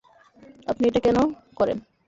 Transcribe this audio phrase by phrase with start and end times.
[0.67, 1.17] আপনি এটা কেন
[1.55, 1.77] করেন?